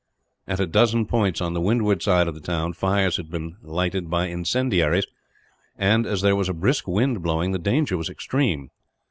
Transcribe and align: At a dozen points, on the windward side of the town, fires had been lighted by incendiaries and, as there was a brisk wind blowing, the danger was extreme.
At 0.47 0.59
a 0.59 0.65
dozen 0.65 1.05
points, 1.05 1.41
on 1.41 1.53
the 1.53 1.61
windward 1.61 2.01
side 2.01 2.27
of 2.27 2.33
the 2.33 2.41
town, 2.41 2.73
fires 2.73 3.17
had 3.17 3.29
been 3.29 3.57
lighted 3.61 4.09
by 4.09 4.29
incendiaries 4.29 5.05
and, 5.77 6.07
as 6.07 6.21
there 6.21 6.35
was 6.35 6.49
a 6.49 6.55
brisk 6.55 6.87
wind 6.87 7.21
blowing, 7.21 7.51
the 7.51 7.59
danger 7.59 7.97
was 7.97 8.09
extreme. 8.09 8.71